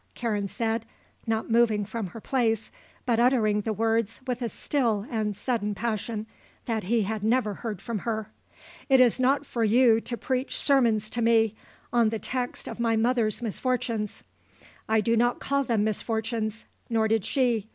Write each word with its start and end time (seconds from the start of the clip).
Karen 0.15 0.47
said, 0.47 0.83
not 1.27 1.51
moving 1.51 1.85
from 1.85 2.07
her 2.07 2.19
place 2.19 2.71
but 3.05 3.19
uttering 3.19 3.61
the 3.61 3.71
words 3.71 4.19
with 4.25 4.41
a 4.41 4.49
still 4.49 5.05
and 5.11 5.37
sudden 5.37 5.75
passion 5.75 6.25
that 6.65 6.85
he 6.85 7.03
had 7.03 7.23
never 7.23 7.53
heard 7.53 7.79
from 7.79 7.99
her. 7.99 8.31
"It 8.89 8.99
is 8.99 9.19
not 9.19 9.45
for 9.45 9.63
you 9.63 10.01
to 10.01 10.17
preach 10.17 10.57
sermons 10.57 11.07
to 11.11 11.21
me 11.21 11.53
on 11.93 12.09
the 12.09 12.17
text 12.17 12.67
of 12.67 12.79
my 12.79 12.95
mother's 12.95 13.43
misfortunes. 13.43 14.23
I 14.89 15.01
do 15.01 15.15
not 15.15 15.39
call 15.39 15.63
them 15.63 15.83
misfortunes 15.83 16.65
nor 16.89 17.07
did 17.07 17.23
she. 17.23 17.67